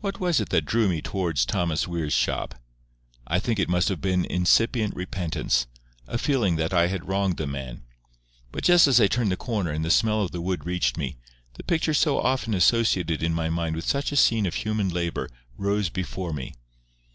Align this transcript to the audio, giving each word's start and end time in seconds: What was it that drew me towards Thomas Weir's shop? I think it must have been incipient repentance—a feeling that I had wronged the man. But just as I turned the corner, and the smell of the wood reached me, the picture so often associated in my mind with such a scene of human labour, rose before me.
What 0.00 0.18
was 0.18 0.40
it 0.40 0.48
that 0.48 0.64
drew 0.64 0.88
me 0.88 1.02
towards 1.02 1.44
Thomas 1.44 1.86
Weir's 1.86 2.14
shop? 2.14 2.54
I 3.26 3.38
think 3.38 3.58
it 3.58 3.68
must 3.68 3.90
have 3.90 4.00
been 4.00 4.24
incipient 4.24 4.96
repentance—a 4.96 6.16
feeling 6.16 6.56
that 6.56 6.72
I 6.72 6.86
had 6.86 7.06
wronged 7.06 7.36
the 7.36 7.46
man. 7.46 7.82
But 8.50 8.64
just 8.64 8.86
as 8.86 8.98
I 8.98 9.08
turned 9.08 9.30
the 9.30 9.36
corner, 9.36 9.70
and 9.70 9.84
the 9.84 9.90
smell 9.90 10.22
of 10.22 10.30
the 10.30 10.40
wood 10.40 10.64
reached 10.64 10.96
me, 10.96 11.18
the 11.56 11.64
picture 11.64 11.92
so 11.92 12.18
often 12.18 12.54
associated 12.54 13.22
in 13.22 13.34
my 13.34 13.50
mind 13.50 13.76
with 13.76 13.84
such 13.86 14.10
a 14.10 14.16
scene 14.16 14.46
of 14.46 14.54
human 14.54 14.88
labour, 14.88 15.28
rose 15.58 15.90
before 15.90 16.32
me. 16.32 16.54